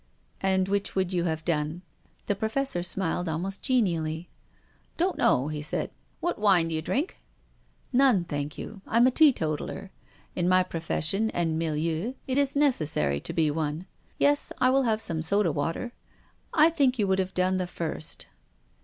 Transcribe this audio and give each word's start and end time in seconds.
"And 0.51 0.67
which 0.67 0.95
would 0.95 1.13
you 1.13 1.25
have 1.25 1.45
done?" 1.45 1.83
The 2.25 2.33
IVofessor 2.33 2.83
smiled 2.83 3.29
almost 3.29 3.61
genially." 3.61 4.29
Don't 4.97 5.15
know," 5.15 5.49
he 5.49 5.61
said." 5.61 5.91
What 6.21 6.39
wine 6.39 6.69
d'you 6.69 6.81
drink?"" 6.81 7.21
None, 7.93 8.23
thank 8.23 8.57
you. 8.57 8.81
I'm 8.87 9.05
a 9.05 9.11
teetotaller. 9.11 9.91
In 10.35 10.49
my 10.49 10.63
profession 10.63 11.29
and 11.35 11.59
milieu 11.59 12.13
it 12.25 12.39
is 12.39 12.55
necessary 12.55 13.19
to 13.19 13.31
be 13.31 13.51
one. 13.51 13.85
Yes, 14.17 14.51
I 14.59 14.71
will 14.71 14.81
have 14.89 15.01
some 15.01 15.21
soda 15.21 15.51
water. 15.51 15.93
T 16.57 16.69
think 16.71 16.97
you 16.97 17.05
would 17.05 17.19
have 17.19 17.35
done 17.35 17.57
the 17.57 17.67
first." 17.67 18.25